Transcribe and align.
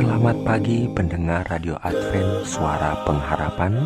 Selamat 0.00 0.32
pagi 0.48 0.88
pendengar 0.96 1.44
Radio 1.52 1.76
Advent 1.84 2.48
Suara 2.48 3.04
Pengharapan. 3.04 3.84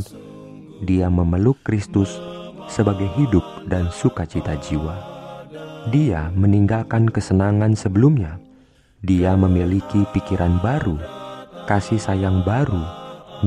dia 0.85 1.11
memeluk 1.11 1.59
Kristus 1.65 2.21
sebagai 2.69 3.09
hidup 3.19 3.43
dan 3.67 3.89
sukacita 3.91 4.55
jiwa. 4.61 5.18
Dia 5.87 6.27
meninggalkan 6.35 7.07
kesenangan 7.07 7.71
sebelumnya. 7.71 8.35
Dia 8.99 9.39
memiliki 9.39 10.03
pikiran 10.11 10.59
baru, 10.59 10.99
kasih 11.71 11.95
sayang 11.95 12.43
baru, 12.43 12.83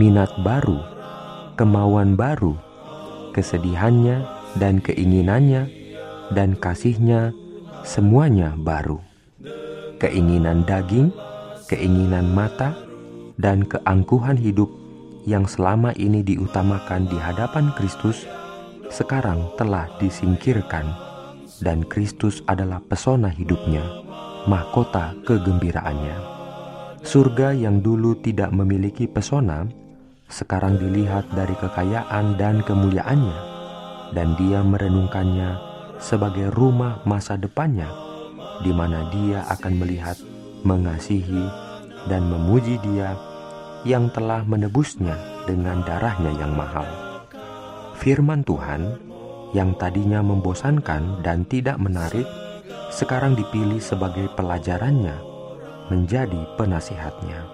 minat 0.00 0.32
baru, 0.40 0.80
kemauan 1.60 2.16
baru, 2.16 2.56
kesedihannya 3.36 4.24
dan 4.56 4.80
keinginannya 4.80 5.68
dan 6.32 6.56
kasihnya 6.56 7.36
semuanya 7.84 8.56
baru. 8.56 8.96
Keinginan 10.00 10.64
daging, 10.64 11.12
keinginan 11.68 12.32
mata, 12.32 12.72
dan 13.36 13.68
keangkuhan 13.68 14.40
hidup 14.40 14.72
yang 15.28 15.44
selama 15.44 15.92
ini 16.00 16.24
diutamakan 16.24 17.12
di 17.12 17.20
hadapan 17.20 17.76
Kristus 17.76 18.24
sekarang 18.88 19.52
telah 19.60 19.86
disingkirkan 20.00 21.11
dan 21.62 21.86
Kristus 21.86 22.42
adalah 22.50 22.82
pesona 22.82 23.30
hidupnya, 23.30 23.82
mahkota 24.50 25.14
kegembiraannya. 25.22 26.18
Surga 27.02 27.54
yang 27.54 27.82
dulu 27.82 28.18
tidak 28.18 28.50
memiliki 28.50 29.06
pesona, 29.06 29.66
sekarang 30.26 30.78
dilihat 30.78 31.30
dari 31.34 31.54
kekayaan 31.54 32.34
dan 32.38 32.62
kemuliaannya, 32.66 33.38
dan 34.14 34.34
dia 34.38 34.60
merenungkannya 34.62 35.56
sebagai 36.02 36.50
rumah 36.50 37.02
masa 37.06 37.38
depannya, 37.38 37.86
di 38.62 38.74
mana 38.74 39.06
dia 39.10 39.46
akan 39.50 39.74
melihat, 39.78 40.18
mengasihi, 40.66 41.46
dan 42.10 42.26
memuji 42.26 42.78
dia 42.82 43.14
yang 43.82 44.10
telah 44.14 44.46
menebusnya 44.46 45.14
dengan 45.46 45.82
darahnya 45.82 46.30
yang 46.38 46.54
mahal. 46.54 46.86
Firman 47.98 48.42
Tuhan 48.42 49.11
yang 49.52 49.76
tadinya 49.76 50.24
membosankan 50.24 51.20
dan 51.20 51.44
tidak 51.48 51.76
menarik, 51.76 52.24
sekarang 52.92 53.36
dipilih 53.36 53.80
sebagai 53.80 54.28
pelajarannya, 54.36 55.16
menjadi 55.92 56.40
penasihatnya. 56.56 57.44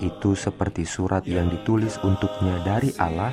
Itu 0.00 0.36
seperti 0.36 0.84
surat 0.84 1.24
yang 1.24 1.48
ditulis 1.48 1.96
untuknya 2.04 2.60
dari 2.60 2.92
Allah, 3.00 3.32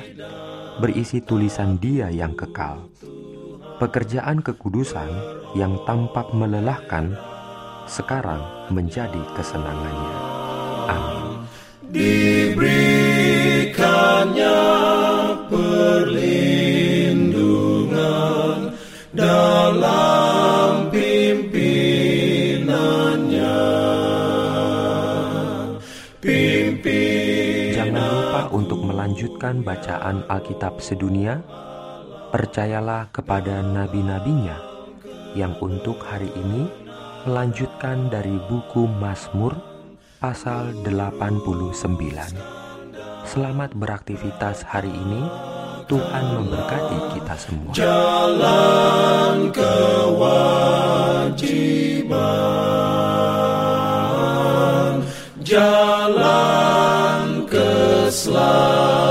berisi 0.80 1.20
tulisan 1.20 1.76
Dia 1.76 2.08
yang 2.08 2.32
kekal. 2.32 2.88
Pekerjaan 3.76 4.40
kekudusan 4.40 5.10
yang 5.52 5.76
tampak 5.84 6.32
melelahkan 6.32 7.12
sekarang 7.84 8.40
menjadi 8.72 9.20
kesenangannya. 9.36 10.16
Amin. 10.88 12.23
Untuk 28.54 28.86
melanjutkan 28.86 29.66
bacaan 29.66 30.22
Alkitab 30.30 30.78
sedunia. 30.78 31.42
Percayalah 32.30 33.10
kepada 33.10 33.62
nabi-nabinya 33.62 34.54
yang 35.34 35.58
untuk 35.58 35.98
hari 36.06 36.30
ini 36.38 36.70
melanjutkan 37.26 38.06
dari 38.10 38.38
buku 38.46 38.86
Mazmur 38.86 39.58
pasal 40.22 40.70
89. 40.86 41.74
Selamat 43.26 43.70
beraktivitas 43.74 44.62
hari 44.62 44.94
ini. 44.94 45.26
Tuhan 45.84 46.24
memberkati 46.40 47.12
kita 47.12 47.36
semua. 47.36 47.76
jalan 47.76 49.52
kewajiban, 49.52 50.53
Islam. 58.14 59.03